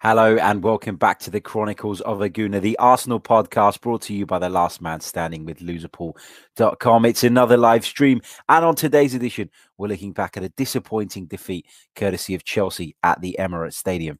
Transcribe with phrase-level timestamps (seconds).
[0.00, 4.14] Hello and welcome back to the Chronicles of a Gooner, the Arsenal podcast brought to
[4.14, 7.04] you by the last man standing with loserpool.com.
[7.04, 8.20] It's another live stream.
[8.48, 13.20] And on today's edition, we're looking back at a disappointing defeat courtesy of Chelsea at
[13.20, 14.18] the Emirates Stadium.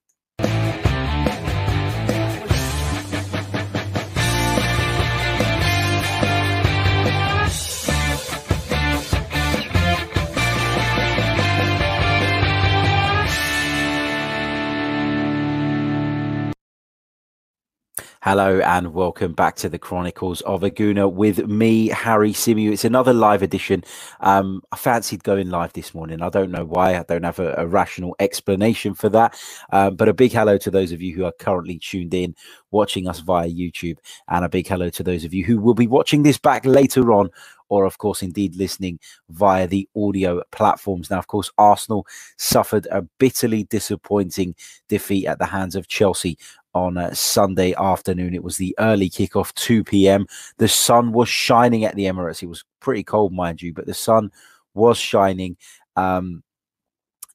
[18.25, 22.71] Hello and welcome back to the Chronicles of a Gooner with me, Harry Symeou.
[22.71, 23.82] It's another live edition.
[24.21, 26.22] Um, I fancied going live this morning.
[26.22, 26.96] I don't know why.
[26.96, 29.36] I don't have a, a rational explanation for that.
[29.72, 32.36] Um, but a big hello to those of you who are currently tuned in,
[32.70, 33.97] watching us via YouTube,
[34.28, 37.11] and a big hello to those of you who will be watching this back later
[37.11, 37.28] on
[37.72, 38.98] or of course indeed listening
[39.30, 41.08] via the audio platforms.
[41.08, 44.55] Now, of course, Arsenal suffered a bitterly disappointing
[44.91, 46.36] defeat at the hands of Chelsea
[46.74, 48.34] on a Sunday afternoon.
[48.34, 50.26] It was the early kickoff, 2 p.m.
[50.58, 52.42] The sun was shining at the Emirates.
[52.42, 54.30] It was pretty cold, mind you, but the sun
[54.74, 55.56] was shining.
[55.96, 56.42] Um,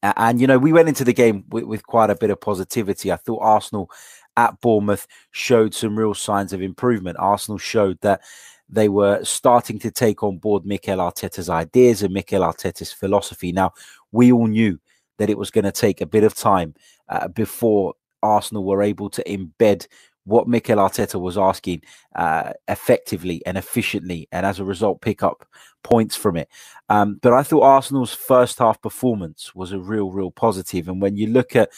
[0.02, 3.10] and, you know, we went into the game with, with quite a bit of positivity.
[3.10, 3.90] I thought Arsenal
[4.36, 7.16] at Bournemouth showed some real signs of improvement.
[7.18, 8.20] Arsenal showed that
[8.68, 13.50] they were starting to take on board Mikel Arteta's ideas and Mikel Arteta's philosophy.
[13.50, 13.72] Now,
[14.12, 14.78] we all knew
[15.18, 16.74] that it was going to take a bit of time
[17.08, 19.86] uh, before Arsenal were able to embed
[20.24, 21.82] what Mikel Arteta was asking
[22.14, 25.46] uh, effectively and efficiently, and as a result, pick up
[25.82, 26.48] points from it.
[26.90, 30.86] Um, but I thought Arsenal's first half performance was a real, real positive.
[30.86, 31.70] And when you look at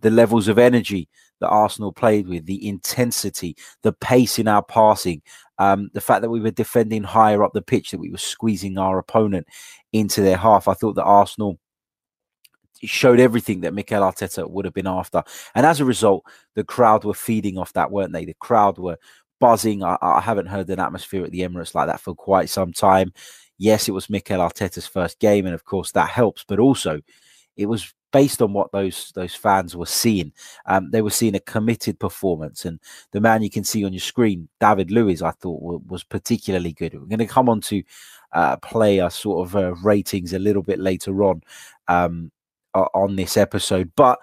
[0.00, 1.08] the levels of energy
[1.40, 5.20] that Arsenal played with, the intensity, the pace in our passing,
[5.58, 8.78] um, the fact that we were defending higher up the pitch, that we were squeezing
[8.78, 9.48] our opponent
[9.92, 11.58] into their half, I thought that Arsenal
[12.82, 15.22] showed everything that Mikel Arteta would have been after.
[15.54, 16.24] And as a result,
[16.54, 18.24] the crowd were feeding off that, weren't they?
[18.24, 18.98] The crowd were
[19.40, 19.82] buzzing.
[19.82, 23.12] I, I haven't heard an atmosphere at the Emirates like that for quite some time.
[23.58, 27.00] Yes, it was Mikel Arteta's first game, and of course that helps, but also
[27.56, 30.32] it was based on what those those fans were seeing.
[30.66, 32.80] Um, they were seeing a committed performance, and
[33.12, 36.72] the man you can see on your screen, David Luiz, I thought w- was particularly
[36.72, 36.94] good.
[36.94, 37.82] We're going to come on to
[38.32, 41.42] uh, player sort of uh, ratings a little bit later on.
[41.88, 42.30] Um,
[42.76, 43.92] uh, on this episode.
[43.96, 44.18] But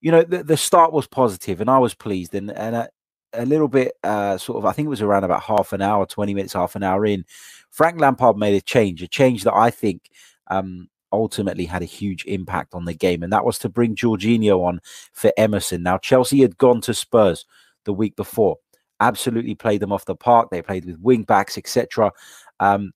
[0.00, 2.34] you know, the, the start was positive, and I was pleased.
[2.34, 2.88] And and a,
[3.32, 6.06] a little bit, uh, sort of, I think it was around about half an hour,
[6.06, 7.24] twenty minutes, half an hour in,
[7.70, 10.10] Frank Lampard made a change, a change that I think.
[10.48, 14.64] Um, ultimately had a huge impact on the game, and that was to bring Jorginho
[14.64, 14.80] on
[15.12, 15.82] for Emerson.
[15.82, 17.46] Now, Chelsea had gone to Spurs
[17.84, 18.56] the week before,
[19.00, 20.50] absolutely played them off the park.
[20.50, 22.12] They played with wing backs, etc.
[22.60, 22.92] Um,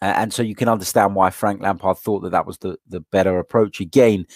[0.00, 3.38] and so you can understand why Frank Lampard thought that that was the, the better
[3.38, 4.26] approach again.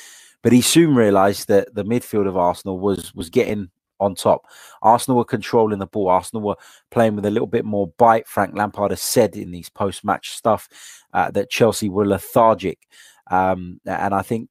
[0.42, 3.70] But he soon realised that the midfield of Arsenal was was getting
[4.00, 4.46] on top.
[4.82, 6.08] Arsenal were controlling the ball.
[6.08, 6.56] Arsenal were
[6.90, 8.26] playing with a little bit more bite.
[8.26, 10.68] Frank Lampard has said in these post match stuff
[11.14, 12.80] uh, that Chelsea were lethargic.
[13.30, 14.48] Um, and I think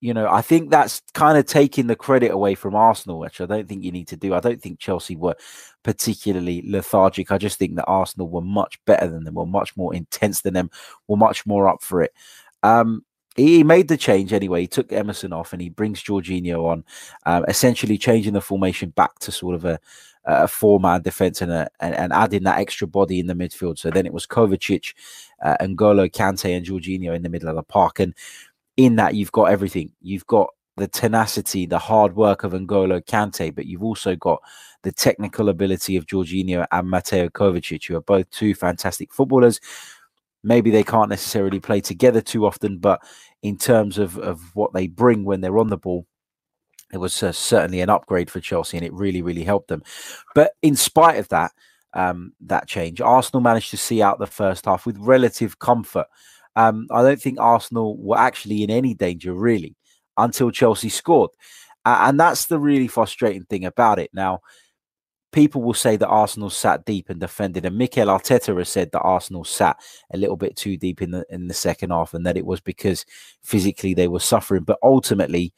[0.00, 3.46] you know, I think that's kind of taking the credit away from Arsenal, which I
[3.46, 4.32] don't think you need to do.
[4.32, 5.34] I don't think Chelsea were
[5.82, 7.32] particularly lethargic.
[7.32, 10.54] I just think that Arsenal were much better than them, were much more intense than
[10.54, 10.70] them,
[11.08, 12.12] were much more up for it.
[12.62, 13.04] Um,
[13.34, 14.62] he made the change anyway.
[14.62, 16.84] He took Emerson off and he brings Jorginho on,
[17.26, 19.78] um, essentially changing the formation back to sort of a,
[20.24, 23.78] a four-man defense and, and, and adding that extra body in the midfield.
[23.78, 24.92] So then it was Kovacic,
[25.42, 28.00] uh, N'Golo Kante, and Jorginho in the middle of the park.
[28.00, 28.14] And
[28.78, 29.92] in that you've got everything.
[30.00, 34.40] You've got the tenacity, the hard work of N'Golo Kante, but you've also got
[34.84, 39.60] the technical ability of Jorginho and Mateo Kovacic, who are both two fantastic footballers.
[40.44, 43.02] Maybe they can't necessarily play together too often, but
[43.42, 46.06] in terms of, of what they bring when they're on the ball,
[46.92, 49.82] it was uh, certainly an upgrade for Chelsea, and it really, really helped them.
[50.36, 51.50] But in spite of that,
[51.94, 56.06] um, that change, Arsenal managed to see out the first half with relative comfort.
[56.58, 59.76] Um, I don't think Arsenal were actually in any danger really
[60.16, 61.30] until Chelsea scored.
[61.84, 64.10] Uh, and that's the really frustrating thing about it.
[64.12, 64.40] Now,
[65.30, 69.02] people will say that Arsenal sat deep and defended, and Mikel Arteta has said that
[69.02, 69.76] Arsenal sat
[70.12, 72.60] a little bit too deep in the in the second half, and that it was
[72.60, 73.06] because
[73.40, 74.64] physically they were suffering.
[74.64, 75.54] But ultimately,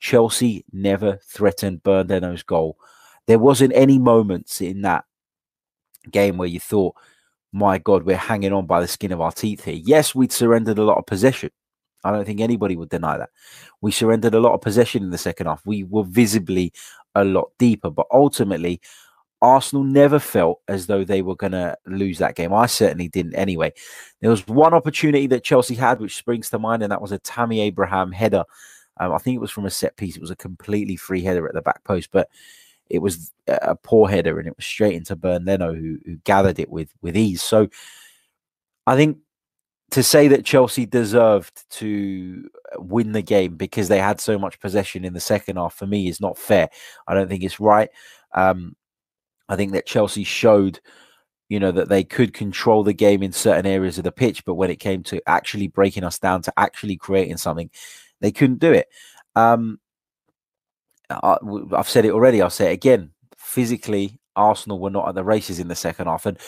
[0.00, 2.78] Chelsea never threatened Bernd Leno's goal.
[3.26, 5.04] There wasn't any moments in that
[6.10, 6.94] game where you thought
[7.52, 9.80] my God, we're hanging on by the skin of our teeth here.
[9.84, 11.50] Yes, we'd surrendered a lot of possession.
[12.04, 13.30] I don't think anybody would deny that.
[13.80, 15.62] We surrendered a lot of possession in the second half.
[15.66, 16.72] We were visibly
[17.14, 18.80] a lot deeper, but ultimately,
[19.40, 22.52] Arsenal never felt as though they were going to lose that game.
[22.52, 23.72] I certainly didn't anyway.
[24.20, 27.18] There was one opportunity that Chelsea had, which springs to mind, and that was a
[27.18, 28.44] Tammy Abraham header
[29.00, 30.16] Um, I think it was from a set piece.
[30.16, 32.28] It was a completely free header at the back post, but
[32.90, 36.58] it was a poor header and it was straight into Bernd Leno who, who gathered
[36.58, 37.42] it with with ease.
[37.42, 37.68] So
[38.86, 39.18] I think
[39.90, 45.04] to say that Chelsea deserved to win the game because they had so much possession
[45.04, 46.68] in the second half for me is not fair.
[47.06, 47.88] I don't think it's right.
[48.34, 48.76] Um,
[49.48, 50.80] I think that Chelsea showed,
[51.48, 54.54] you know, that they could control the game in certain areas of the pitch, but
[54.56, 57.70] when it came to actually breaking us down, to actually creating something,
[58.20, 58.88] they couldn't do it.
[59.36, 59.80] Um,
[61.10, 61.36] I,
[61.72, 62.42] I've said it already.
[62.42, 63.10] I'll say it again.
[63.36, 66.38] Physically, Arsenal were not at the races in the second half, and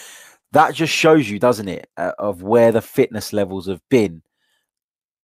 [0.52, 4.22] that just shows you, doesn't it, uh, of where the fitness levels have been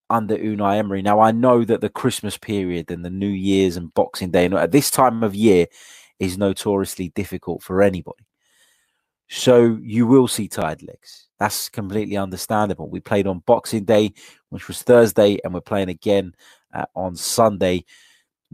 [0.09, 1.03] under Unai Emery.
[1.03, 4.55] Now, I know that the Christmas period and the New Year's and Boxing Day, and
[4.55, 5.67] at this time of year,
[6.19, 8.25] is notoriously difficult for anybody.
[9.29, 11.27] So you will see tired legs.
[11.39, 12.89] That's completely understandable.
[12.89, 14.13] We played on Boxing Day,
[14.51, 16.35] which was Thursday, and we're playing again
[16.73, 17.85] uh, on Sunday.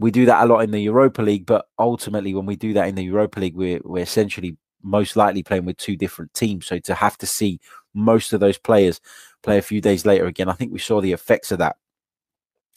[0.03, 2.89] We do that a lot in the Europa League, but ultimately, when we do that
[2.89, 6.65] in the Europa League, we're, we're essentially most likely playing with two different teams.
[6.65, 7.61] So to have to see
[7.93, 8.99] most of those players
[9.43, 11.77] play a few days later again, I think we saw the effects of that.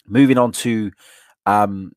[0.07, 0.89] Moving on to
[1.45, 1.91] um,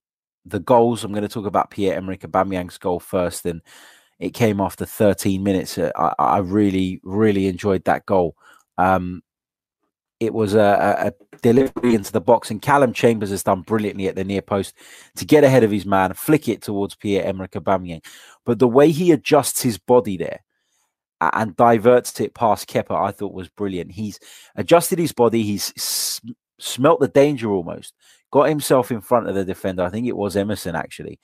[0.44, 3.62] the goals, I'm going to talk about Pierre Emerick Aubameyang's goal first, and
[4.18, 5.78] it came after 13 minutes.
[5.78, 8.34] Uh, I, I really, really enjoyed that goal.
[8.78, 9.22] Um,
[10.20, 14.14] it was a, a, delivery into the box, and Callum Chambers has done brilliantly at
[14.14, 14.74] the near post
[15.16, 18.04] to get ahead of his man, flick it towards Pierre Emerick Aubameyang.
[18.44, 20.44] But the way he adjusts his body there
[21.20, 23.92] and diverts it past Kepa, I thought was brilliant.
[23.92, 24.20] He's
[24.56, 27.94] adjusted his body, he's sm- smelt the danger almost,
[28.30, 29.82] got himself in front of the defender.
[29.82, 31.18] I think it was Emerson actually,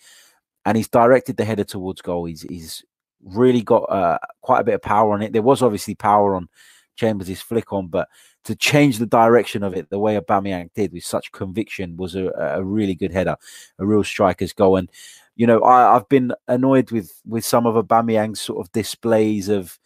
[0.64, 2.24] and he's directed the header towards goal.
[2.24, 2.82] He's he's
[3.22, 5.34] really got uh, quite a bit of power on it.
[5.34, 6.48] There was obviously power on
[6.96, 8.08] Chambers' flick on, but
[8.44, 12.28] to change the direction of it the way Aubameyang did with such conviction was a,
[12.36, 13.36] a really good header,
[13.78, 14.76] a real striker's goal.
[14.76, 14.90] And
[15.36, 19.78] you know, I, have been annoyed with with some of Aubameyang's sort of displays of,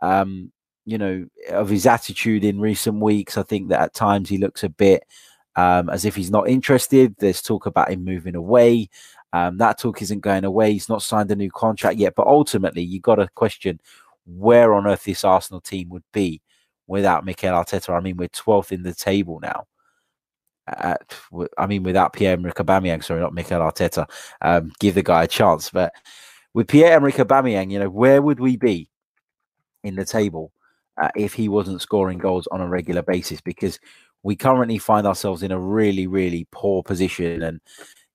[0.00, 0.52] um,
[0.86, 3.36] you know, of his attitude in recent weeks.
[3.36, 5.04] I think that at times he looks a bit
[5.56, 7.16] um, as if he's not interested.
[7.18, 8.88] There's talk about him moving away.
[9.32, 10.72] Um, that talk isn't going away.
[10.72, 12.14] He's not signed a new contract yet.
[12.14, 13.80] But ultimately, you got to question
[14.26, 16.40] where on earth this Arsenal team would be
[16.86, 17.96] without Mikel Arteta.
[17.96, 19.66] I mean, we're 12th in the table now.
[20.66, 21.14] At,
[21.58, 24.08] I mean, without Pierre-Emerick Aubameyang, sorry, not Mikel Arteta.
[24.40, 25.70] Um, give the guy a chance.
[25.70, 25.92] But
[26.54, 28.88] with Pierre-Emerick Aubameyang, you know, where would we be
[29.82, 30.52] in the table
[31.00, 33.40] uh, if he wasn't scoring goals on a regular basis?
[33.40, 33.78] Because
[34.22, 37.42] we currently find ourselves in a really, really poor position.
[37.42, 37.60] And,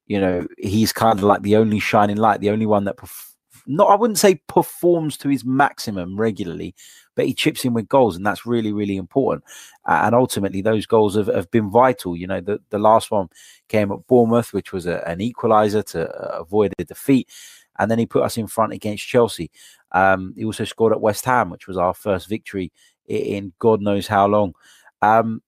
[0.07, 3.33] you know, he's kind of like the only shining light, the only one that, perf-
[3.67, 6.73] not, I wouldn't say performs to his maximum regularly,
[7.19, 9.43] but he chips in with goals, and that's really, really important.
[9.85, 12.15] Uh, and ultimately, those goals have, have been vital.
[12.15, 13.27] You know, the, the last one
[13.67, 17.29] came at Bournemouth, which was a, an equaliser to uh, avoid a defeat.
[17.77, 19.51] And then he put us in front against Chelsea.
[19.91, 22.71] Um, he also scored at West Ham, which was our first victory
[23.05, 24.53] in God knows how long.
[25.01, 25.41] Um,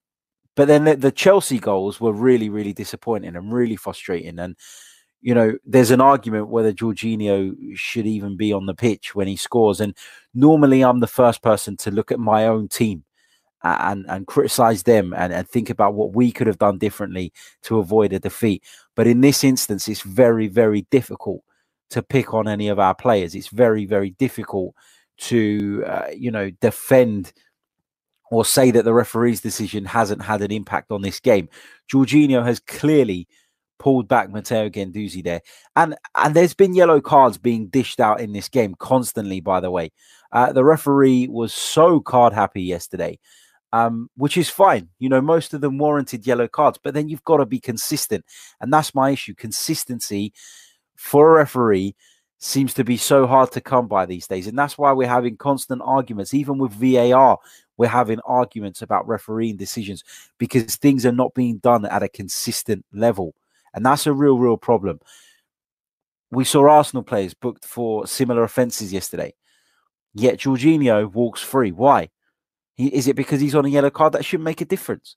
[0.54, 4.38] but then the, the, Chelsea goals were really, really disappointing and really frustrating.
[4.38, 4.56] And
[5.22, 9.36] you know, there's an argument whether Jorginho should even be on the pitch when he
[9.36, 9.80] scores.
[9.80, 9.96] And
[10.34, 13.04] normally, I'm the first person to look at my own team
[13.62, 17.32] and and criticize them and, and think about what we could have done differently
[17.62, 18.64] to avoid a defeat.
[18.96, 21.42] But in this instance, it's very, very difficult
[21.90, 23.34] to pick on any of our players.
[23.34, 24.74] It's very, very difficult
[25.18, 27.32] to, uh, you know, defend
[28.32, 31.48] or say that the referee's decision hasn't had an impact on this game.
[31.92, 33.28] Jorginho has clearly
[33.82, 35.42] pulled back Matteo Guendouzi there.
[35.74, 39.72] And and there's been yellow cards being dished out in this game constantly, by the
[39.72, 39.90] way.
[40.30, 43.18] Uh, the referee was so card happy yesterday,
[43.72, 44.88] um, which is fine.
[45.00, 48.24] You know, most of them warranted yellow cards, but then you've got to be consistent.
[48.60, 49.34] And that's my issue.
[49.34, 50.32] Consistency
[50.94, 51.96] for a referee
[52.38, 54.46] seems to be so hard to come by these days.
[54.46, 57.38] And that's why we're having constant arguments, even with VAR.
[57.76, 60.04] We're having arguments about refereeing decisions
[60.38, 63.34] because things are not being done at a consistent level.
[63.74, 65.00] And that's a real, real problem.
[66.30, 69.34] We saw Arsenal players booked for similar offences yesterday.
[70.14, 71.72] Yet Jorginho walks free.
[71.72, 72.10] Why?
[72.74, 74.12] He, is it because he's on a yellow card?
[74.12, 75.16] That shouldn't make a difference.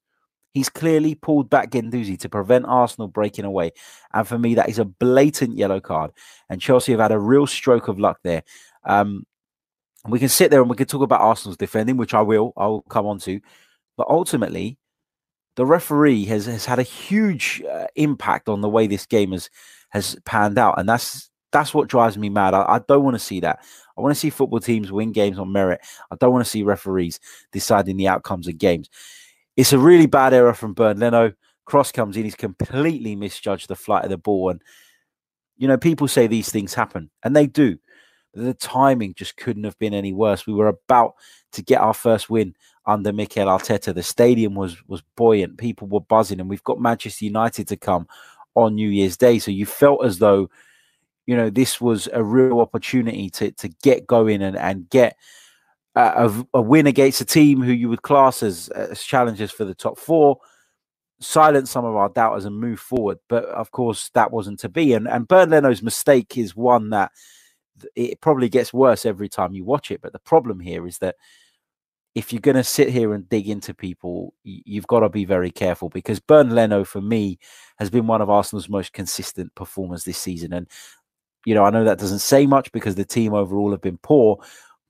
[0.54, 3.72] He's clearly pulled back Guendouzi to prevent Arsenal breaking away.
[4.14, 6.12] And for me, that is a blatant yellow card.
[6.50, 8.44] And Chelsea have had a real stroke of luck there.
[8.86, 9.26] Um,
[10.08, 12.54] we can sit there and we can talk about Arsenal's defending, which I will.
[12.56, 13.42] I'll come on to.
[13.98, 14.78] But ultimately,
[15.56, 19.50] the referee has, has had a huge uh, impact on the way this game has
[19.90, 22.54] has panned out, and that's that's what drives me mad.
[22.54, 23.64] I, I don't want to see that.
[23.98, 25.80] I want to see football teams win games on merit.
[26.12, 27.20] I don't want to see referees
[27.54, 28.90] deciding the outcomes of games.
[29.56, 31.32] It's a really bad error from Bernd Leno.
[31.64, 34.50] Cross comes in, he's completely misjudged the flight of the ball.
[34.50, 34.62] And,
[35.56, 37.78] you know, people say these things happen, and they do.
[38.34, 40.46] The timing just couldn't have been any worse.
[40.46, 41.14] We were about
[41.54, 42.54] to get our first win
[42.88, 43.94] under Mikel Arteta.
[43.94, 45.58] The stadium was was buoyant.
[45.58, 48.08] People were buzzing, and we've got Manchester United to come
[48.56, 49.40] on New Year's Day.
[49.40, 50.50] So you felt as though,
[51.26, 55.18] you know, this was a real opportunity to to get going and and get
[55.96, 59.98] a, a win against a team who you would class as, as for the top
[59.98, 60.40] four
[61.20, 63.18] silence some of our doubters and move forward.
[63.30, 64.94] But of course, that wasn't to be.
[64.94, 67.12] And and Bernd Leno's mistake is one that
[67.96, 70.02] it probably gets worse every time you watch it.
[70.02, 71.16] But the problem here is that
[72.16, 75.52] if you're going to sit here and dig into people, you've got to be very
[75.52, 77.38] careful because Bernd Leno, for me,
[77.78, 80.54] has been one of Arsenal's most consistent performers this season.
[80.54, 80.66] And,
[81.46, 84.40] you know, I know that doesn't say much because the team overall have been poor,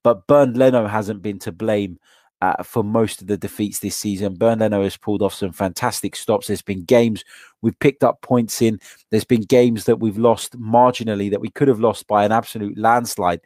[0.03, 1.99] but Bernd Leno hasn't been to blame
[2.41, 4.35] uh, for most of the defeats this season.
[4.35, 6.45] Bernd Leno has pulled off some fantastic stops.
[6.45, 7.23] There's been games
[7.63, 8.79] we've picked up points in.
[9.09, 12.77] There's been games that we've lost marginally that we could have lost by an absolute
[12.77, 13.41] landslide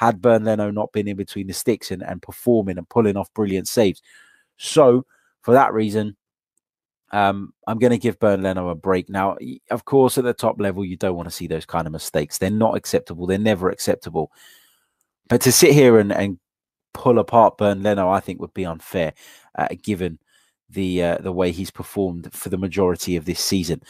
[0.00, 3.30] had Bernd Leno not been in between the sticks and, and performing and pulling off
[3.34, 4.00] brilliant saves.
[4.56, 5.04] So,
[5.42, 6.16] for that reason,
[7.12, 9.10] um, I'm going to give Bernd Leno a break.
[9.10, 9.36] Now,
[9.70, 12.38] of course, at the top level, you don't want to see those kind of mistakes.
[12.38, 13.26] They're not acceptable.
[13.26, 14.32] They're never acceptable.
[15.28, 16.38] But to sit here and, and
[16.94, 19.12] pull apart Bernd Leno, I think would be unfair,
[19.58, 20.18] uh, given
[20.70, 23.82] the uh, the way he's performed for the majority of this season.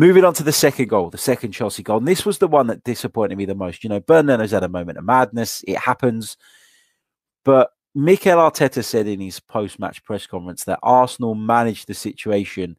[0.00, 1.98] Moving on to the second goal, the second Chelsea goal.
[1.98, 3.84] And this was the one that disappointed me the most.
[3.84, 5.62] You know, Bernd Leno's had a moment of madness.
[5.68, 6.38] It happens.
[7.44, 12.78] But Mikel Arteta said in his post-match press conference that Arsenal managed the situation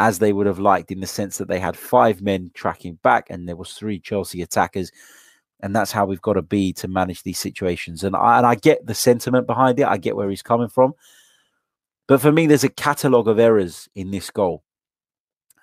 [0.00, 3.28] as they would have liked in the sense that they had five men tracking back
[3.30, 4.90] and there was three Chelsea attackers
[5.60, 8.02] and that's how we've got to be to manage these situations.
[8.02, 9.86] And I, and I get the sentiment behind it.
[9.86, 10.94] I get where he's coming from.
[12.08, 14.64] But for me, there's a catalogue of errors in this goal.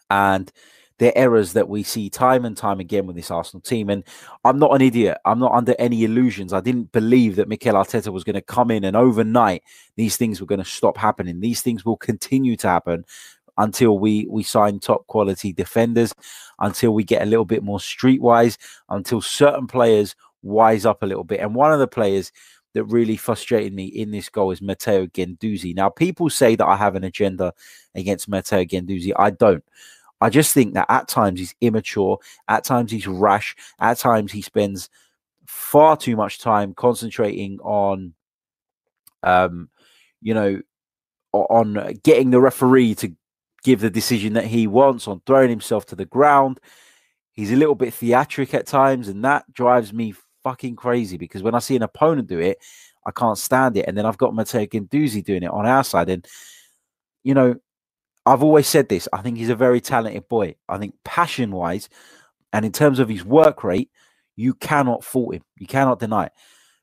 [0.09, 0.49] And
[0.97, 3.89] they're errors that we see time and time again with this Arsenal team.
[3.89, 4.03] And
[4.43, 5.17] I'm not an idiot.
[5.25, 6.53] I'm not under any illusions.
[6.53, 9.63] I didn't believe that Mikel Arteta was going to come in and overnight
[9.97, 11.39] these things were going to stop happening.
[11.39, 13.05] These things will continue to happen
[13.57, 16.13] until we we sign top quality defenders,
[16.59, 18.57] until we get a little bit more streetwise,
[18.89, 21.39] until certain players wise up a little bit.
[21.39, 22.31] And one of the players
[22.73, 25.73] that really frustrated me in this goal is Matteo Guendouzi.
[25.73, 27.53] Now, people say that I have an agenda
[27.95, 29.13] against Matteo Guendouzi.
[29.17, 29.63] I don't.
[30.21, 32.17] I just think that at times he's immature,
[32.47, 34.89] at times he's rash, at times he spends
[35.45, 38.13] far too much time concentrating on,
[39.23, 39.69] um,
[40.21, 40.61] you know,
[41.33, 43.13] on getting the referee to
[43.63, 46.59] give the decision that he wants, on throwing himself to the ground.
[47.33, 51.55] He's a little bit theatric at times, and that drives me fucking crazy because when
[51.55, 52.59] I see an opponent do it,
[53.05, 53.85] I can't stand it.
[53.87, 56.09] And then I've got Matteo Guendouzi doing it on our side.
[56.09, 56.25] And,
[57.23, 57.55] you know,
[58.25, 59.07] I've always said this.
[59.13, 60.55] I think he's a very talented boy.
[60.67, 61.89] I think passion wise
[62.53, 63.89] and in terms of his work rate,
[64.35, 65.43] you cannot fault him.
[65.57, 66.31] You cannot deny it.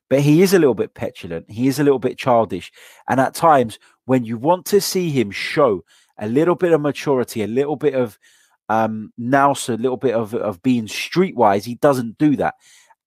[0.09, 1.49] But he is a little bit petulant.
[1.49, 2.71] He is a little bit childish.
[3.09, 5.83] And at times, when you want to see him show
[6.19, 8.19] a little bit of maturity, a little bit of
[8.69, 11.65] um, nous, a little bit of, of being streetwise.
[11.65, 12.55] He doesn't do that.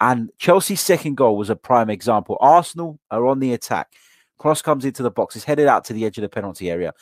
[0.00, 2.37] And Chelsea's second goal was a prime example.
[2.40, 3.93] Arsenal are on the attack.
[4.38, 6.93] Cross comes into the box, is headed out to the edge of the penalty area.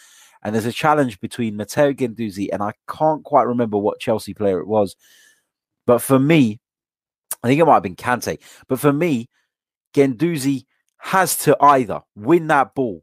[0.44, 4.60] And there's a challenge between Matteo Guendouzi and I can't quite remember what Chelsea player
[4.60, 4.94] it was.
[5.86, 6.60] But for me,
[7.42, 8.38] I think it might have been Kante.
[8.68, 9.28] But for me,
[9.94, 10.64] Guendouzi
[10.98, 13.02] has to either win that ball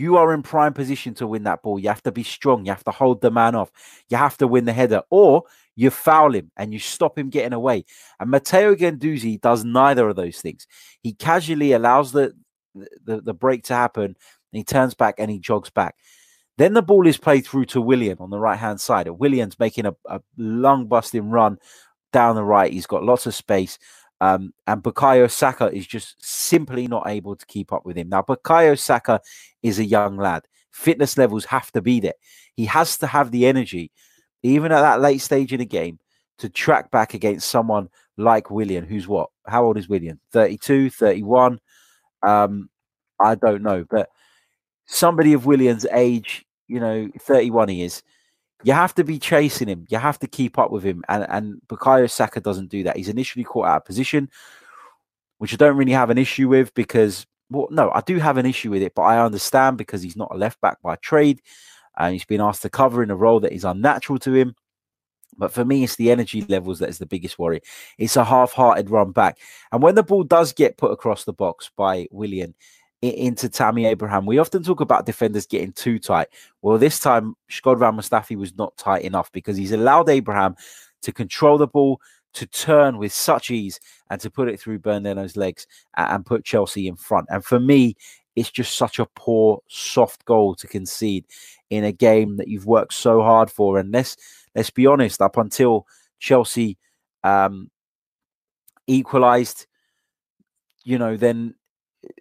[0.00, 1.78] you are in prime position to win that ball.
[1.78, 2.64] You have to be strong.
[2.64, 3.70] You have to hold the man off.
[4.08, 5.44] You have to win the header, or
[5.76, 7.84] you foul him and you stop him getting away.
[8.18, 10.66] And Matteo Guendouzi does neither of those things.
[11.02, 12.34] He casually allows the,
[13.04, 14.16] the, the break to happen.
[14.52, 15.96] he turns back and he jogs back.
[16.60, 19.08] Then the ball is played through to Willian on the right hand side.
[19.08, 21.56] Willian's making a, a lung busting run
[22.12, 22.70] down the right.
[22.70, 23.78] He's got lots of space.
[24.20, 28.10] Um, and Bukayo Saka is just simply not able to keep up with him.
[28.10, 29.22] Now, Bukayo Saka
[29.62, 30.42] is a young lad.
[30.70, 32.12] Fitness levels have to be there.
[32.56, 33.90] He has to have the energy,
[34.42, 35.98] even at that late stage in the game,
[36.40, 37.88] to track back against someone
[38.18, 39.30] like Willian, who's what?
[39.46, 40.20] How old is Willian?
[40.34, 41.58] 32, 31?
[42.22, 42.68] Um,
[43.18, 43.86] I don't know.
[43.88, 44.10] But
[44.84, 48.02] somebody of Willian's age, you know, 31 he is
[48.62, 49.86] you have to be chasing him.
[49.88, 51.02] You have to keep up with him.
[51.08, 52.96] And and Bukayo Saka doesn't do that.
[52.96, 54.28] He's initially caught out of position,
[55.38, 58.46] which I don't really have an issue with because well, no, I do have an
[58.46, 61.42] issue with it, but I understand because he's not a left back by trade,
[61.98, 64.54] and he's been asked to cover in a role that is unnatural to him.
[65.36, 67.60] But for me, it's the energy levels that is the biggest worry.
[67.98, 69.38] It's a half-hearted run back,
[69.72, 72.54] and when the ball does get put across the box by Willian,
[73.02, 74.26] into Tammy Abraham.
[74.26, 76.28] We often talk about defenders getting too tight.
[76.62, 80.54] Well, this time Shkodran Mustafi was not tight enough because he's allowed Abraham
[81.02, 82.00] to control the ball,
[82.34, 83.80] to turn with such ease,
[84.10, 85.66] and to put it through Bernd Leno's legs
[85.96, 87.26] and put Chelsea in front.
[87.30, 87.96] And for me,
[88.36, 91.24] it's just such a poor, soft goal to concede
[91.70, 93.78] in a game that you've worked so hard for.
[93.78, 94.16] And let's
[94.54, 95.86] let's be honest, up until
[96.18, 96.76] Chelsea
[97.24, 97.70] um,
[98.86, 99.66] equalised,
[100.84, 101.54] you know, then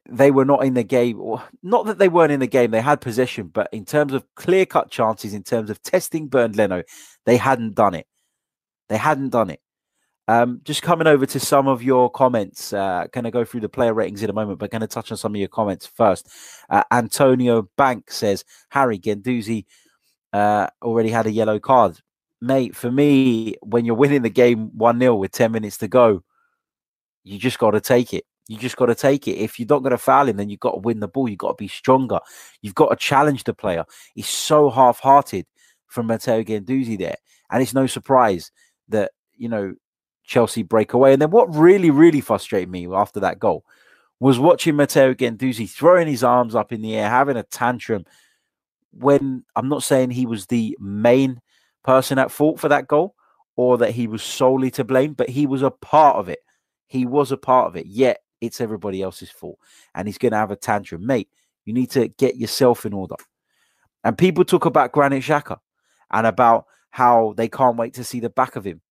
[0.10, 1.20] they were not in the game.
[1.22, 4.26] Or not that they weren't in the game; they had possession, but in terms of
[4.36, 6.84] clear cut chances, in terms of testing Bernd Leno,
[7.26, 8.08] they hadn't done it.
[8.90, 9.62] They hadn't done it.
[10.28, 12.72] Um, just coming over to some of your comments.
[12.72, 15.12] Uh, going to go through the player ratings in a moment, but going to touch
[15.12, 16.30] on some of your comments first.
[16.70, 19.66] Uh, Antonio Bank says Harry Guendouzi
[20.34, 22.00] uh, already had a yellow card,
[22.42, 22.76] mate.
[22.76, 26.24] For me, when you're winning the game one 0 with ten minutes to go,
[27.24, 28.26] you just got to take it.
[28.50, 29.38] You just got to take it.
[29.38, 31.30] If you're not going to foul him, then you've got to win the ball.
[31.30, 32.20] You've got to be stronger.
[32.64, 33.86] You've got to challenge the player.
[34.16, 35.46] He's so half-hearted
[35.86, 37.18] from Matteo Guendouzi there,
[37.52, 38.52] and it's no surprise
[38.88, 39.76] that you know
[40.24, 41.14] Chelsea break away.
[41.14, 43.64] And then what really, really frustrated me after that goal
[44.20, 48.04] was watching Matteo Guendouzi throwing his arms up in the air, having a tantrum.
[48.92, 51.40] When I'm not saying he was the main
[51.84, 53.14] person at fault for that goal
[53.56, 56.40] or that he was solely to blame, but he was a part of it.
[56.88, 57.86] He was a part of it.
[57.86, 59.60] Yet it's everybody else's fault.
[59.96, 61.06] And he's going to have a tantrum.
[61.06, 61.30] Mate,
[61.66, 63.16] you need to get yourself in order.
[64.04, 65.58] And people talk about Granit Xhaka
[66.12, 68.82] and about how they can't wait to see the back of him.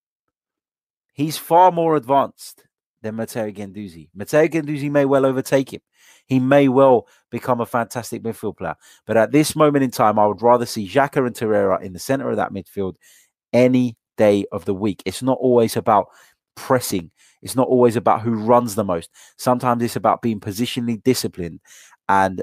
[1.15, 2.65] He's far more advanced
[3.03, 4.09] than Matteo Guendouzi.
[4.15, 5.81] Matteo Guendouzi may well overtake him.
[6.27, 8.77] He may well become a fantastic midfield player.
[9.07, 11.99] But at this moment in time, I would rather see Xhaka and Torreira in the
[11.99, 12.97] center of that midfield
[13.53, 15.03] any day of the week.
[15.07, 16.09] It's not always about
[16.55, 17.11] pressing.
[17.43, 19.11] It's not always about who runs the most.
[19.37, 21.61] Sometimes it's about being positionally disciplined
[22.09, 22.43] and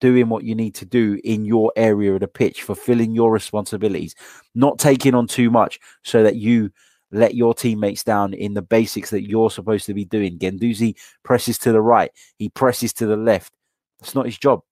[0.00, 4.14] doing what you need to do in your area of the pitch, fulfilling your responsibilities,
[4.54, 6.70] not taking on too much so that you
[7.12, 10.38] let your teammates down in the basics that you're supposed to be doing.
[10.38, 13.52] Guendouzi presses to the right, he presses to the left.
[14.00, 14.62] It's not his job.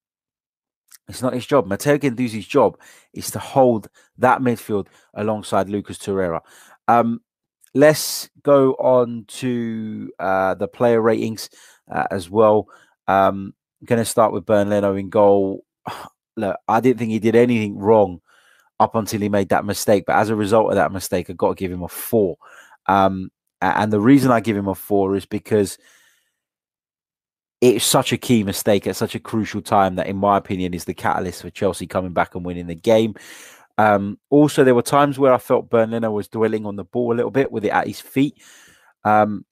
[1.09, 1.67] It's not his job.
[1.67, 2.79] Matteo Guendouzi's job
[3.13, 6.41] is to hold that midfield alongside Lucas Torreira.
[6.89, 7.21] Um,
[7.75, 11.49] let's go on to uh, the player ratings
[11.91, 12.69] uh, as well.
[13.07, 13.55] Um,
[13.85, 15.65] going to start with Bernd Leno in goal.
[16.37, 18.21] Look, I didn't think he did anything wrong
[18.79, 21.51] up until he made that mistake, but as a result of that mistake, I've got
[21.51, 22.37] to give him a four.
[22.87, 23.31] Um,
[23.61, 25.77] and the reason I give him a four is because
[27.61, 30.85] it's such a key mistake at such a crucial time that, in my opinion, is
[30.85, 33.15] the catalyst for Chelsea coming back and winning the game.
[33.79, 37.13] Um, also, there were times where I felt Bernd Leno was dwelling on the ball
[37.13, 38.43] a little bit with it at his feet.
[39.05, 39.45] Um,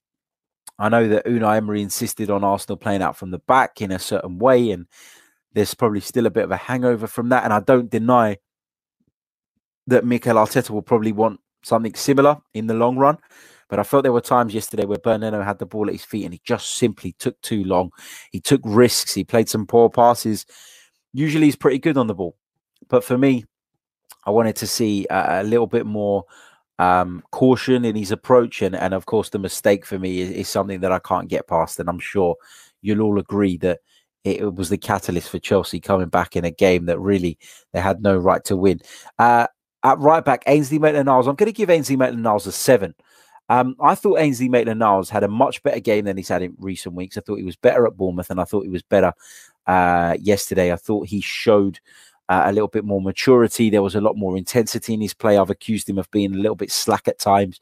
[0.77, 3.99] I know that Unai Emery insisted on Arsenal playing out from the back in a
[3.99, 4.85] certain way, and
[5.53, 7.43] there's probably still a bit of a hangover from that.
[7.43, 8.37] And I don't deny
[9.87, 13.17] that Mikel Arteta will probably want something similar in the long run.
[13.69, 16.03] But I felt there were times yesterday where Bernd Leno had the ball at his
[16.03, 17.91] feet and he just simply took too long.
[18.31, 19.13] He took risks.
[19.13, 20.45] He played some poor passes.
[21.13, 22.35] Usually he's pretty good on the ball.
[22.87, 23.45] But for me,
[24.25, 26.25] I wanted to see a, a little bit more
[26.79, 28.61] um, caution in his approach.
[28.61, 31.47] And, and of course, the mistake for me is, is, something that I can't get
[31.47, 31.79] past.
[31.79, 32.35] And I'm sure
[32.81, 33.79] you'll all agree that
[34.23, 37.37] it, was the catalyst for Chelsea coming back in a game that really
[37.73, 38.79] they had no right to win.
[39.17, 39.47] Uh,
[39.83, 41.27] at right back, Ainsley Maitland-Niles.
[41.27, 42.95] I'm going to give Ainsley Maitland-Niles a seven.
[43.47, 46.95] Um, I thought Ainsley Maitland-Niles had a much better game than he's had in recent
[46.95, 47.17] weeks.
[47.17, 49.13] I thought he was better at Bournemouth, and I thought he was better
[49.67, 50.71] uh, yesterday.
[50.71, 51.79] I thought he showed
[52.29, 53.69] uh, a little bit more maturity.
[53.69, 55.37] There was a lot more intensity in his play.
[55.37, 57.59] I've accused him of being a little bit slack at times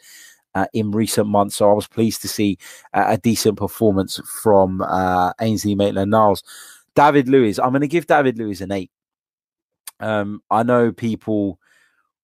[0.54, 2.58] uh, in recent months, so I was pleased to see
[2.94, 6.44] a decent performance from uh, Ainsley Maitland-Niles.
[6.96, 8.92] David Luiz, I'm going to give David Luiz an eight.
[10.00, 11.60] Um, I know people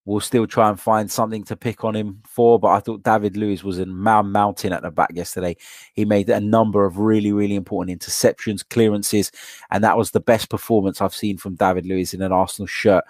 [0.06, 2.60] will still try and find something to pick on him for.
[2.60, 5.56] But I thought David Luiz was in man mountain at the back yesterday.
[5.94, 9.32] He made a number of really, really important interceptions, clearances,
[9.72, 13.04] and that was the best performance I've seen from David Luiz in an Arsenal shirt.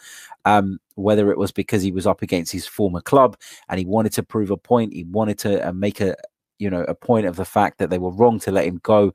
[0.45, 3.37] Um, whether it was because he was up against his former club
[3.69, 6.15] and he wanted to prove a point, he wanted to uh, make a
[6.59, 9.13] you know a point of the fact that they were wrong to let him go.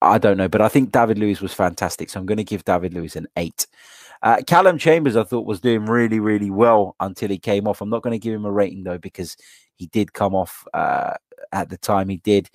[0.00, 2.10] I don't know, but I think David Luiz was fantastic.
[2.10, 3.66] So I'm going to give David Luiz an eight.
[4.22, 7.80] Uh, Callum Chambers, I thought, was doing really, really well until he came off.
[7.80, 9.36] I'm not going to give him a rating though because
[9.74, 11.14] he did come off uh,
[11.52, 12.50] at the time he did.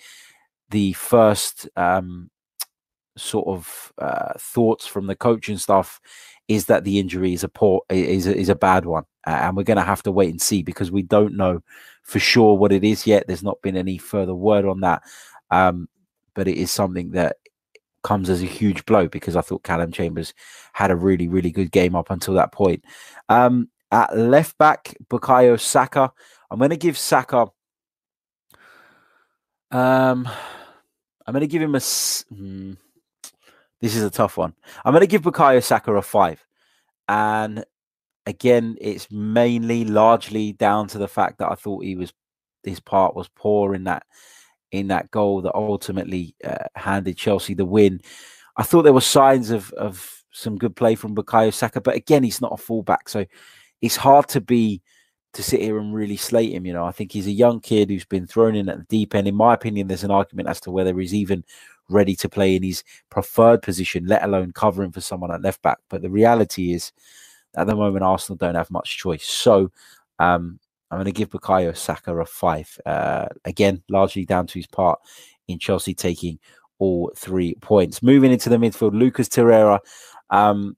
[0.69, 2.29] The first um,
[3.17, 6.01] sort of uh, thoughts from the coach and stuff
[6.47, 9.77] is that the injury is a poor is is a bad one, and we're going
[9.77, 11.61] to have to wait and see because we don't know
[12.03, 13.25] for sure what it is yet.
[13.27, 15.03] There's not been any further word on that,
[15.51, 15.87] um,
[16.35, 17.37] but it is something that
[18.03, 20.33] comes as a huge blow because I thought Callum Chambers
[20.73, 22.83] had a really, really good game up until that point.
[23.29, 26.11] Um, at left back, Bukayo Saka.
[26.51, 27.47] I'm going to give Saka.
[29.71, 30.27] Um,
[31.25, 31.79] I'm going to give him a.
[31.79, 32.73] Hmm,
[33.81, 34.53] this is a tough one.
[34.83, 36.43] I'm going to give Bukayo Saka a five,
[37.07, 37.63] and
[38.25, 42.13] again, it's mainly largely down to the fact that I thought he was
[42.63, 44.05] his part was poor in that
[44.73, 48.01] in that goal that ultimately uh, handed Chelsea the win.
[48.57, 52.23] I thought there were signs of of some good play from Bukayo Saka, but again,
[52.23, 53.25] he's not a fullback, so
[53.81, 54.81] it's hard to be
[55.33, 56.65] to sit here and really slate him.
[56.65, 59.15] You know, I think he's a young kid who's been thrown in at the deep
[59.15, 59.27] end.
[59.27, 61.43] In my opinion, there's an argument as to whether he's even
[61.89, 65.77] ready to play in his preferred position, let alone covering for someone at left back.
[65.89, 66.91] But the reality is,
[67.55, 69.25] at the moment, Arsenal don't have much choice.
[69.25, 69.71] So
[70.19, 70.59] um,
[70.93, 72.77] I'm going to give Bukayo Saka a five.
[72.85, 74.99] Uh, again, largely down to his part
[75.47, 76.39] in Chelsea taking
[76.79, 78.03] all three points.
[78.03, 79.79] Moving into the midfield, Lucas Torreira.
[80.29, 80.77] Um,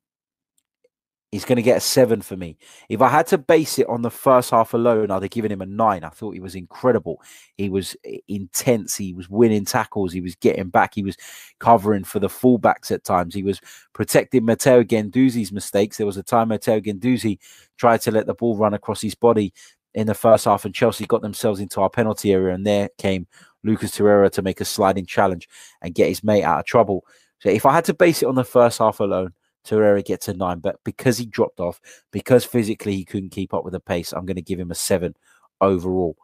[1.36, 2.58] He's going to get a seven for me.
[2.88, 5.62] If I had to base it on the first half alone, I'd have given him
[5.62, 6.06] a nine.
[6.06, 7.22] I thought he was incredible.
[7.58, 7.94] He was
[8.30, 8.96] intense.
[8.96, 10.14] He was winning tackles.
[10.14, 10.94] He was getting back.
[10.96, 11.18] He was
[11.60, 13.36] covering for the fullbacks at times.
[13.36, 13.60] He was
[13.92, 15.98] protecting Matteo Guendouzi's mistakes.
[15.98, 17.40] There was a time Matteo Guendouzi
[17.78, 19.52] tried to let the ball run across his body
[19.96, 23.26] in the first half, and Chelsea got themselves into our penalty area, and there came
[23.64, 25.50] Lucas Torreira to make a sliding challenge
[25.82, 27.06] and get his mate out of trouble.
[27.40, 29.34] So if I had to base it on the first half alone,
[29.66, 31.82] Torreira gets a nine, but because he dropped off,
[32.12, 34.76] because physically he couldn't keep up with the pace, I'm going to give him a
[34.76, 35.16] seven
[35.60, 36.16] overall.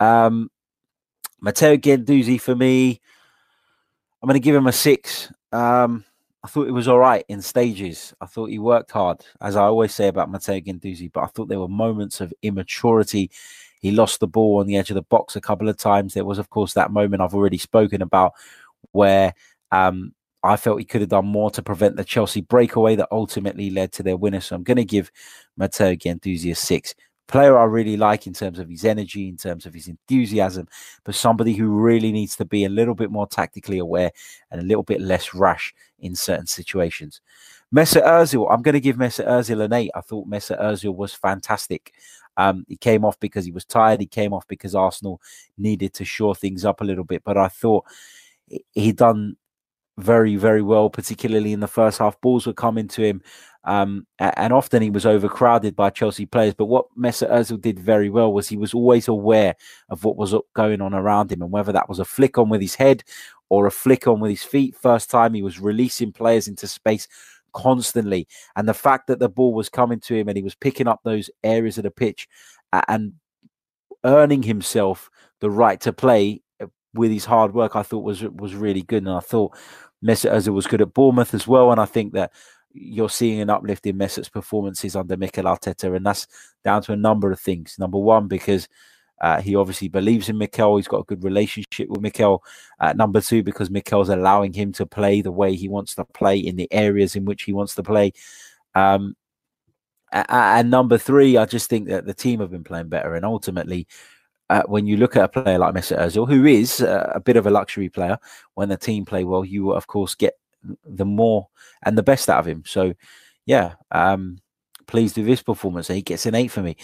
[0.00, 0.50] Um,
[1.40, 3.00] Matteo Guendouzi for me,
[4.22, 5.32] I'm going to give him a six.
[5.52, 6.04] Um,
[6.42, 8.14] I thought it was all right in stages.
[8.20, 11.48] I thought he worked hard, as I always say about Matteo Guendouzi, but I thought
[11.48, 13.30] there were moments of immaturity.
[13.80, 16.14] He lost the ball on the edge of the box a couple of times.
[16.14, 18.32] There was, of course, that moment I've already spoken about
[18.92, 19.34] where
[19.70, 23.68] um, I felt he could have done more to prevent the Chelsea breakaway that ultimately
[23.70, 24.40] led to their winner.
[24.40, 25.10] So I'm going to give
[25.58, 26.94] Matteo Guendouzi a six.
[27.30, 30.66] Player I really like in terms of his energy, in terms of his enthusiasm,
[31.04, 34.10] but somebody who really needs to be a little bit more tactically aware
[34.50, 37.20] and a little bit less rash in certain situations.
[37.72, 39.92] Mesut Ozil, I'm going to give Mesut Ozil an eight.
[39.94, 41.92] I thought Mesut Ozil was fantastic.
[42.36, 44.00] Um, he came off because he was tired.
[44.00, 45.20] He came off because Arsenal
[45.56, 47.22] needed to shore things up a little bit.
[47.22, 47.84] But I thought
[48.72, 49.36] he done
[50.00, 52.20] very, very well, particularly in the first half.
[52.20, 53.22] Balls were coming to him,
[53.64, 56.54] um, and often he was overcrowded by Chelsea players.
[56.54, 59.54] But what Mesut Ozil did very well was he was always aware
[59.88, 62.60] of what was going on around him, and whether that was a flick on with
[62.60, 63.04] his head
[63.48, 64.76] or a flick on with his feet.
[64.76, 67.08] First time he was releasing players into space
[67.52, 70.88] constantly, and the fact that the ball was coming to him and he was picking
[70.88, 72.28] up those areas of the pitch
[72.88, 73.12] and
[74.04, 75.10] earning himself
[75.40, 79.02] the right to play uh, with his hard work, I thought was was really good.
[79.04, 79.56] And I thought
[80.04, 81.72] Mesut Ozil was good at Bournemouth as well.
[81.72, 82.32] And I think that
[82.72, 85.94] you're seeing an uplift in Mesut's performances under Mikel Arteta.
[85.94, 86.26] And that's
[86.64, 87.76] down to a number of things.
[87.78, 88.68] Number one, because
[89.20, 90.76] uh, he obviously believes in Mikel.
[90.76, 92.42] He's got a good relationship with Mikel.
[92.78, 96.38] Uh, number two, because Mikel's allowing him to play the way he wants to play
[96.38, 98.12] in the areas in which he wants to play.
[98.74, 99.16] Um,
[100.12, 103.14] and number three, I just think that the team have been playing better.
[103.14, 103.86] And ultimately,
[104.50, 107.36] uh, when you look at a player like Mesut Ozil, who is uh, a bit
[107.36, 108.18] of a luxury player,
[108.54, 110.38] when the team play well, you will, of course get
[110.84, 111.48] the more
[111.84, 112.64] and the best out of him.
[112.66, 112.92] So,
[113.46, 114.38] yeah, um,
[114.88, 115.86] pleased with performance.
[115.86, 116.76] He gets an eight for me.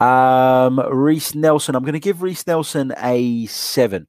[0.00, 4.08] Um, Reiss Nelson, I'm going to give Reiss Nelson a seven.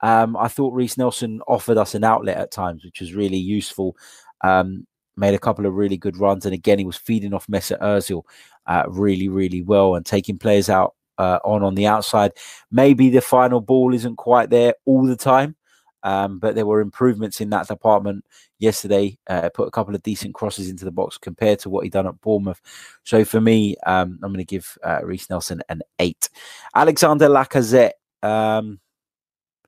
[0.00, 3.94] Um, I thought Reiss Nelson offered us an outlet at times, which was really useful.
[4.40, 7.80] Um, made a couple of really good runs, and again, he was feeding off Mesut
[7.80, 8.22] Ozil
[8.66, 12.32] uh, really, really well and taking players out uh, on on the outside.
[12.70, 15.56] Maybe the final ball isn't quite there all the time,
[16.02, 18.24] um, but there were improvements in that department
[18.58, 19.18] yesterday.
[19.26, 22.06] Uh, put a couple of decent crosses into the box compared to what he done
[22.06, 22.60] at Bournemouth.
[23.04, 26.28] So for me, um, I'm going to give uh, Reiss Nelson an eight.
[26.74, 28.80] Alexander Lacazette, um,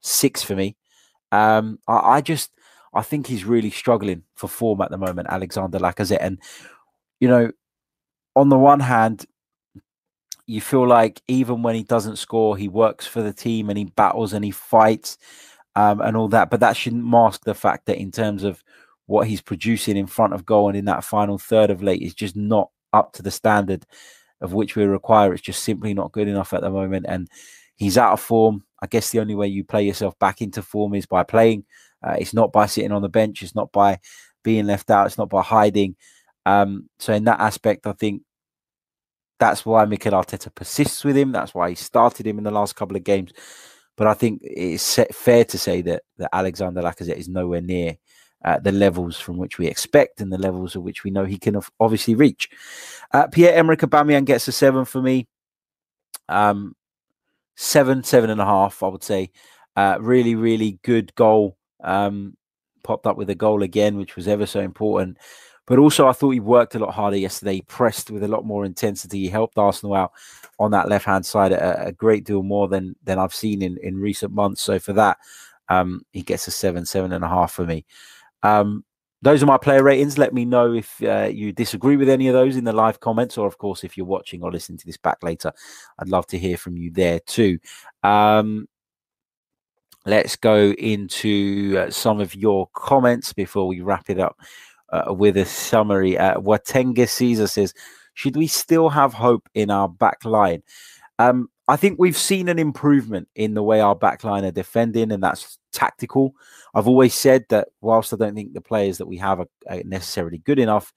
[0.01, 0.77] six for me.
[1.33, 2.51] Um, I, I just
[2.95, 6.39] I think he's really struggling for form at the moment, Alexander Lacazette, and
[7.21, 7.51] you know,
[8.35, 9.27] on the one hand,
[10.47, 13.85] you feel like even when he doesn't score, he works for the team and he
[13.85, 15.19] battles and he fights
[15.75, 16.51] um, and all that.
[16.51, 18.63] But that shouldn't mask the fact that in terms of
[19.07, 22.15] what he's producing in front of goal and in that final third of late is
[22.15, 23.85] just not up to the standard
[24.41, 25.33] of which we require.
[25.33, 27.07] It's just simply not good enough at the moment.
[27.09, 27.29] And
[27.77, 28.65] he's out of form.
[28.83, 31.65] I guess the only way you play yourself back into form is by playing.
[32.03, 33.43] Uh, it's not by sitting on the bench.
[33.43, 33.99] It's not by
[34.45, 35.07] being left out.
[35.07, 35.97] It's not by hiding.
[36.45, 38.23] Um, so in that aspect, I think
[39.39, 41.33] that's why Mikel Arteta persists with him.
[41.33, 43.33] That's why he started him in the last couple of games.
[43.97, 47.97] But I think it's fair to say that that Alexander Lacazette is nowhere near
[48.45, 51.39] uh, the levels from which we expect and the levels of which we know he
[51.39, 52.49] can obviously reach.
[53.13, 55.27] Uh, Pierre Emerick Aubameyang gets a seven for me.
[56.29, 56.75] Um,
[57.57, 59.31] seven, seven and a half, I would say.
[59.75, 61.57] Uh, really, really good goal.
[61.83, 62.37] Um,
[62.85, 65.19] popped up with a goal again, which was ever so important.
[65.67, 67.57] But also, I thought he worked a lot harder yesterday.
[67.57, 69.21] He pressed with a lot more intensity.
[69.21, 70.13] He helped Arsenal out
[70.59, 73.77] on that left hand side a, a, great deal more than than I've seen in
[73.83, 74.63] in recent months.
[74.63, 75.19] So for that,
[75.69, 77.85] um, he gets a seven, seven and a half for me.
[78.43, 78.85] Um,
[79.23, 80.19] those are my player ratings.
[80.19, 83.37] Let me know if uh, you disagree with any of those in the live comments,
[83.37, 85.53] or of course, if you're watching or listening to this back later,
[85.99, 87.59] I'd love to hear from you there too.
[88.05, 88.69] Um,
[90.05, 94.37] let's go into uh, some of your comments before we wrap it up
[94.91, 96.19] uh, with a summary.
[96.19, 97.75] Uh, Watenga Caesar says,
[98.15, 100.63] "Should we still have hope in our back line?"
[101.19, 105.23] Um, I think we've seen an improvement in the way our backline are defending, and
[105.23, 106.35] that's tactical.
[106.75, 109.83] I've always said that whilst I don't think the players that we have are, are
[109.85, 110.93] necessarily good enough,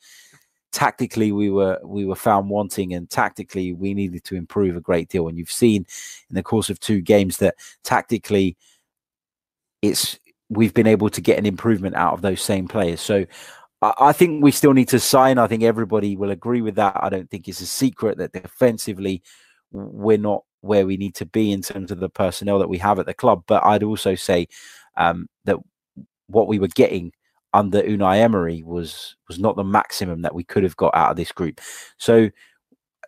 [0.71, 5.10] tactically we were we were found wanting, and tactically we needed to improve a great
[5.10, 5.28] deal.
[5.28, 5.86] And you've seen
[6.30, 8.56] in the course of two games that tactically,
[9.82, 13.02] it's we've been able to get an improvement out of those same players.
[13.02, 13.25] So
[13.82, 15.38] I think we still need to sign.
[15.38, 17.02] I think everybody will agree with that.
[17.02, 19.24] I don't think it's a secret that defensively
[19.72, 23.00] we're not where we need to be in terms of the personnel that we have
[23.00, 23.44] at the club.
[23.48, 24.48] But I'd also say
[24.98, 25.58] um, that
[26.28, 27.13] what we were getting
[27.54, 31.18] under Unai Emery was was not the maximum that we could have got out of
[31.18, 31.62] this group.
[31.98, 32.30] So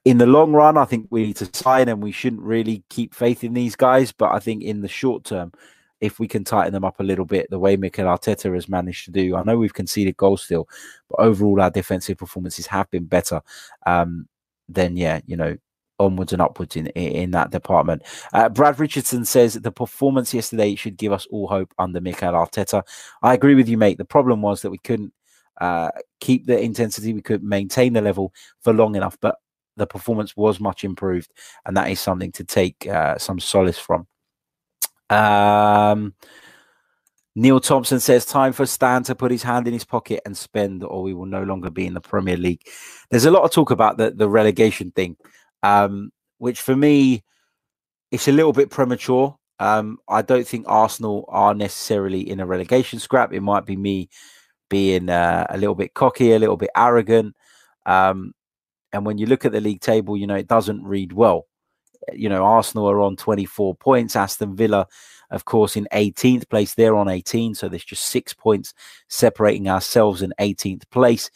[0.05, 3.13] in the long run, I think we need to sign and we shouldn't really keep
[3.13, 4.11] faith in these guys.
[4.11, 5.51] But I think in the short term,
[6.01, 9.05] if we can tighten them up a little bit, the way Mikel Arteta has managed
[9.05, 10.67] to do, I know we've conceded goals still,
[11.09, 13.41] but overall our defensive performances have been better.
[13.85, 14.27] Um,
[14.67, 15.57] then yeah, you know,
[15.99, 18.01] onwards and upwards in in that department.
[18.33, 22.83] Uh, Brad Richardson says the performance yesterday should give us all hope under Mikel Arteta.
[23.21, 23.97] I agree with you, mate.
[23.97, 25.13] The problem was that we couldn't
[25.59, 29.35] uh, keep the intensity, we could maintain the level for long enough, but
[29.77, 31.31] the performance was much improved,
[31.65, 34.07] and that is something to take uh, some solace from.
[35.11, 36.13] Um,
[37.35, 40.83] Neil Thompson says, time for Stan to put his hand in his pocket and spend,
[40.83, 42.61] or we will no longer be in the Premier League.
[43.09, 45.17] There's a lot of talk about the, the relegation thing
[45.63, 47.23] um, which for me,
[48.11, 49.37] it's a little bit premature.
[49.59, 53.31] Um, I don't think Arsenal are necessarily in a relegation scrap.
[53.31, 54.09] It might be me
[54.69, 57.35] being uh, a little bit cocky, a little bit arrogant.
[57.85, 58.33] Um,
[58.91, 61.45] and when you look at the league table, you know, it doesn't read well.
[62.13, 64.87] You know, Arsenal are on 24 points, Aston Villa,
[65.29, 66.73] of course, in 18th place.
[66.73, 67.55] They're on 18.
[67.55, 68.73] So there's just six points
[69.07, 71.29] separating ourselves in 18th place.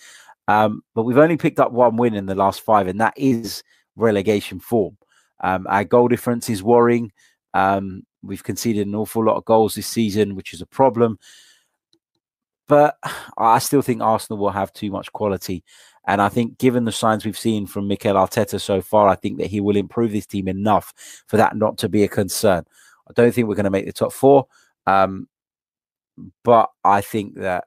[0.48, 3.64] Um, but we've only picked up one win in the last five, and that is
[3.96, 4.98] relegation form.
[5.42, 7.12] Um, our goal difference is worrying.
[7.54, 11.18] Um, we've conceded an awful lot of goals this season, which is a problem.
[12.68, 12.98] But
[13.38, 15.64] I still think Arsenal will have too much quality.
[16.08, 19.40] And I think, given the signs we've seen from Mikel Arteta so far, I think
[19.40, 20.94] that he will improve this team enough
[21.28, 22.66] for that not to be a concern.
[23.10, 24.48] I don't think we're going to make the top four.
[24.86, 25.28] Um,
[26.44, 27.66] but I think that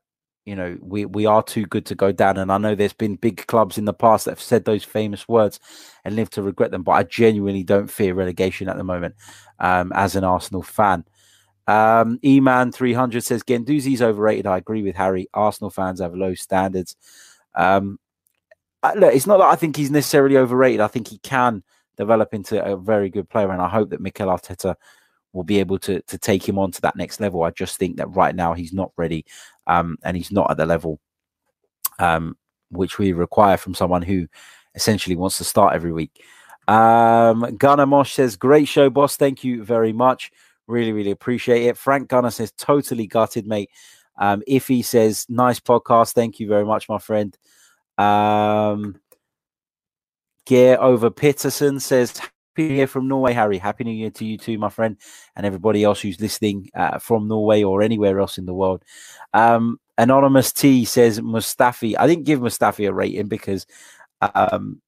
[0.48, 3.16] you know we we are too good to go down and i know there's been
[3.16, 5.60] big clubs in the past that have said those famous words
[6.06, 9.14] and live to regret them but i genuinely don't fear relegation at the moment
[9.58, 11.04] um, as an arsenal fan
[11.66, 16.96] um, eman 300 says Guendouzi's overrated i agree with harry arsenal fans have low standards
[17.54, 17.98] um,
[18.96, 21.62] look, it's not that i think he's necessarily overrated i think he can
[21.96, 24.74] develop into a very good player and i hope that mikel arteta
[25.32, 27.42] will be able to to take him on to that next level.
[27.42, 29.24] I just think that right now he's not ready,
[29.66, 31.00] um, and he's not at the level
[31.98, 32.36] um,
[32.70, 34.26] which we require from someone who
[34.74, 36.22] essentially wants to start every week.
[36.66, 39.16] Um, Gunnar Mosh says, "Great show, boss.
[39.16, 40.30] Thank you very much.
[40.66, 43.70] Really, really appreciate it." Frank Gunner says, "Totally gutted, mate."
[44.20, 46.12] Um, he says, "Nice podcast.
[46.12, 47.36] Thank you very much, my friend."
[47.98, 49.00] Um,
[50.46, 53.58] Gear over Peterson says, Happy New Year from Norway, Harry.
[53.58, 54.96] Happy New Year to you too, my friend,
[55.36, 58.82] and everybody else who's listening uh, from Norway or anywhere else in the world.
[59.34, 61.94] Um, Anonymous T says Mustafi.
[61.98, 63.66] I didn't give Mustafi a rating because
[64.22, 64.80] um,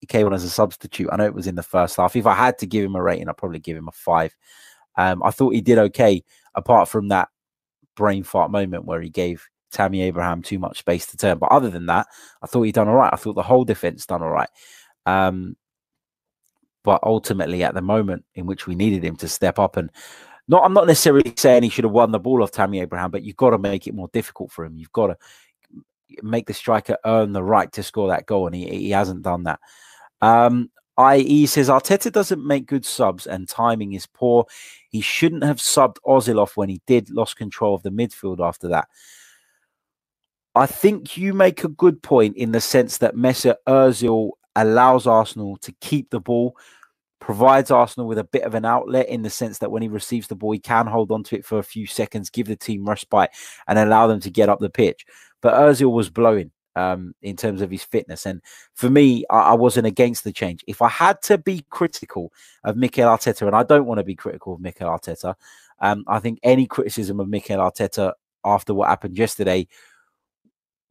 [0.00, 1.08] he came on as a substitute.
[1.12, 2.16] I know it was in the first half.
[2.16, 4.34] If I had to give him a rating, I'd probably give him a five.
[4.96, 7.28] Um, I thought he did okay, apart from that
[7.96, 11.38] brain fart moment where he gave Tammy Abraham too much space to turn.
[11.38, 12.06] But other than that,
[12.42, 13.12] I thought he done all right.
[13.12, 14.48] I thought the whole defense done all right.
[15.06, 15.56] Um,
[16.84, 19.90] but ultimately, at the moment in which we needed him to step up and
[20.48, 23.22] not, I'm not necessarily saying he should have won the ball off Tammy Abraham, but
[23.22, 24.76] you've got to make it more difficult for him.
[24.76, 25.16] You've got to
[26.22, 29.44] make the striker earn the right to score that goal, and he, he hasn't done
[29.44, 29.60] that.
[30.20, 34.44] Um, IE says Arteta doesn't make good subs and timing is poor.
[34.90, 38.68] He shouldn't have subbed Ozil off when he did, lost control of the midfield after
[38.68, 38.88] that.
[40.54, 45.56] I think you make a good point in the sense that Mesut Ozil allows Arsenal
[45.58, 46.56] to keep the ball,
[47.20, 50.28] provides Arsenal with a bit of an outlet in the sense that when he receives
[50.28, 52.86] the ball, he can hold on to it for a few seconds, give the team
[52.86, 53.30] respite,
[53.66, 55.06] and allow them to get up the pitch.
[55.40, 58.26] But Ozil was blowing um, in terms of his fitness.
[58.26, 58.42] And
[58.74, 60.64] for me, I, I, wasn't against the change.
[60.66, 62.32] If I had to be critical
[62.64, 65.34] of Mikel Arteta, and I don't want to be critical of Mikel Arteta,
[65.80, 68.12] um, I think any criticism of Mikel Arteta
[68.44, 69.66] after what happened yesterday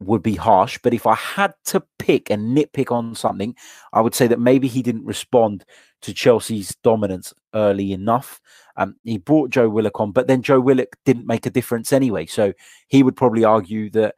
[0.06, 0.78] would be harsh.
[0.82, 3.54] But if I had to pick and nitpick on something,
[3.92, 5.64] I would say that maybe he didn't respond
[6.02, 8.40] to Chelsea's dominance early enough.
[8.76, 12.26] Um, he brought Joe Willock on, but then Joe Willock didn't make a difference anyway.
[12.26, 12.52] So
[12.88, 14.14] he would probably argue that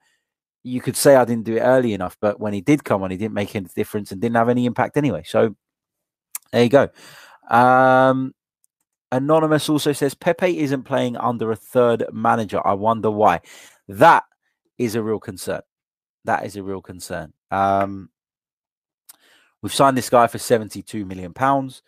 [0.62, 3.10] you could say I didn't do it early enough, but when he did come on,
[3.10, 5.22] he didn't make any difference and didn't have any impact anyway.
[5.26, 5.54] So
[6.52, 6.88] there you go.
[7.50, 8.34] Um,
[9.12, 12.66] Anonymous also says Pepe isn't playing under a third manager.
[12.66, 13.42] I wonder why.
[13.88, 14.24] That
[14.78, 15.60] is a real concern.
[16.24, 17.32] That is a real concern.
[17.50, 18.10] Um,
[19.62, 21.82] we've signed this guy for 72 million pounds.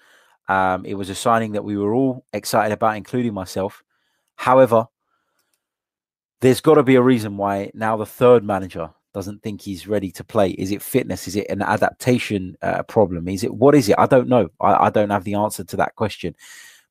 [0.48, 3.82] Um, it was a signing that we were all excited about, including myself.
[4.36, 4.86] However,
[6.40, 10.10] there's got to be a reason why now the third manager doesn't think he's ready
[10.10, 10.50] to play.
[10.50, 11.26] Is it fitness?
[11.26, 13.28] Is it an adaptation uh, problem?
[13.28, 13.96] Is it what is it?
[13.98, 14.50] I don't know.
[14.60, 16.36] I, I, don't have the answer to that question.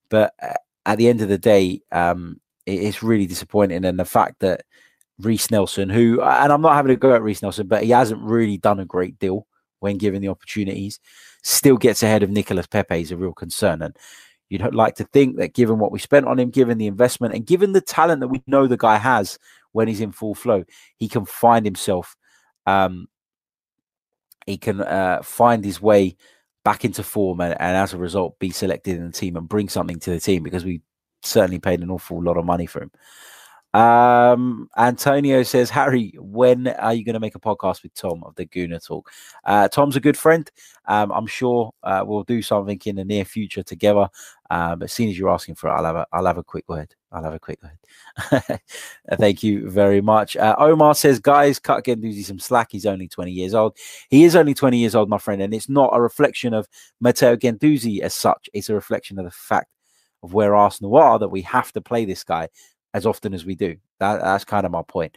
[0.10, 0.56] But uh,
[0.88, 3.86] at the end of the day, um, it, it's really disappointing.
[3.86, 4.64] And the fact that
[5.19, 8.21] Reiss Nelson, who, and I'm not having a go at Reiss Nelson, but he hasn't
[8.21, 9.47] really done a great deal
[9.80, 10.99] when given the opportunities,
[11.43, 13.82] still gets ahead of Nicolas Pepe is a real concern.
[13.82, 13.95] And
[14.49, 17.45] You'd like to think that given what we spent on him, given the investment, and
[17.45, 19.39] given the talent that we know the guy has
[19.71, 20.63] when he's in full flow,
[20.97, 22.15] he can find himself.
[22.67, 23.08] Um,
[24.45, 26.15] he can uh, find his way
[26.63, 29.69] back into form and, and, as a result be selected in the team and bring
[29.69, 30.82] something to the team because we
[31.23, 32.91] certainly paid an awful lot of money for him.
[33.76, 38.34] Um, Antonio says, Harry, when are you going to make a podcast with Tom of
[38.36, 39.12] the Gooner Talk?
[39.44, 40.50] Uh, Tom's a good friend.
[40.86, 44.08] Um, I'm sure uh, we'll do something in the near future together.
[44.50, 46.64] Uh, as soon as you're asking for it, I'll have a, I'll have a quick
[46.70, 46.96] word.
[47.12, 48.62] I'll have a quick word.
[49.20, 50.38] Thank you very much.
[50.38, 52.70] Uh, Omar says, guys, cut Guendouzi some slack.
[52.72, 53.76] He's only 20 years old.
[54.10, 56.70] He is only 20 years old, my friend, and it's not a reflection of
[57.02, 58.50] Matteo Guendouzi as such.
[58.54, 59.68] It's a reflection of the fact
[60.24, 62.48] of where Arsenal are that we have to play this guy
[62.96, 63.76] as often as we do.
[64.00, 65.16] That, that's kind of my point.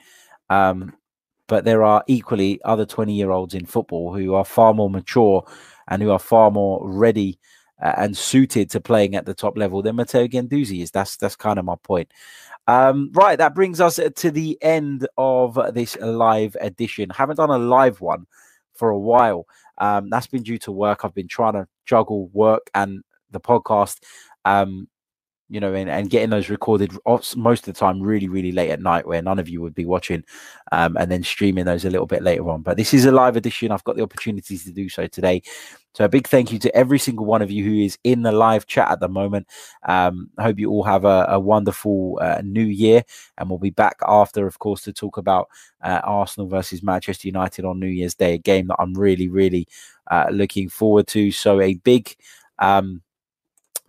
[0.51, 0.95] Um,
[1.47, 5.47] but there are equally other 20 year olds in football who are far more mature
[5.87, 7.39] and who are far more ready
[7.81, 10.91] uh, and suited to playing at the top level than Matteo Guendouzi is.
[10.91, 12.11] That's that's kind of my point.
[12.67, 17.11] Um, right, that brings us to the end of this live edition.
[17.11, 18.27] haven't done a live one
[18.75, 19.47] for a while.
[19.79, 21.05] Um, that's been due to work.
[21.05, 24.01] I've been trying to juggle work and the podcast.
[24.45, 24.89] Um,
[25.49, 26.93] you know, and, and getting those recorded
[27.37, 29.87] most of the time really, really late at night where none of you would be
[29.87, 30.23] watching
[30.73, 32.63] um, and then streaming those a little bit later on.
[32.63, 33.73] But this is a live edition.
[33.73, 35.43] I've got the opportunities to do so today.
[35.95, 38.31] So a big thank you to every single one of you who is in the
[38.31, 39.49] live chat at the moment.
[39.87, 43.03] Um, I hope you all have a, a wonderful uh, new year,
[43.37, 45.49] and we'll be back after, of course, to talk about
[45.83, 49.67] uh, Arsenal versus Manchester United on New Year's Day, a game that I'm really, really
[50.11, 51.33] uh, looking forward to.
[51.33, 52.15] So a big
[52.59, 53.03] um,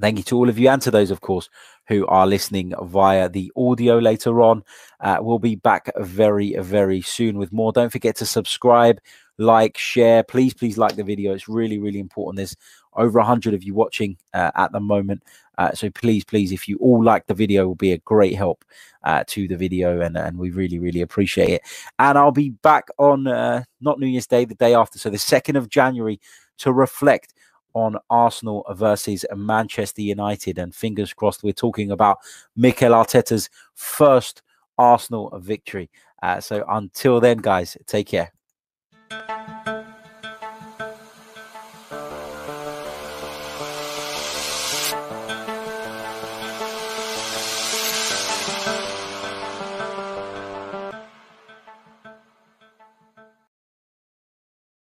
[0.01, 1.49] Thank you to all of you and to those, of course,
[1.87, 4.63] who are listening via the audio later on.
[5.01, 7.73] Uh, we'll be back very, very soon with more.
[7.73, 9.01] Don't forget to subscribe,
[9.37, 10.23] like, share.
[10.23, 11.33] Please, please like the video.
[11.33, 12.37] It's really, really important.
[12.37, 12.55] There's
[12.93, 15.23] over 100 of you watching uh, at the moment.
[15.57, 18.63] Uh, so please, please, if you all like the video, will be a great help
[19.03, 21.61] uh, to the video, and, and we really, really appreciate it.
[21.99, 25.17] And I'll be back on uh, not New Year's Day, the day after, so the
[25.17, 26.21] 2nd of January,
[26.59, 27.33] to reflect
[27.73, 30.57] on Arsenal versus Manchester United.
[30.57, 32.19] And fingers crossed, we're talking about
[32.55, 34.41] Mikel Arteta's first
[34.77, 35.89] Arsenal victory.
[36.21, 38.31] Uh, so until then, guys, take care.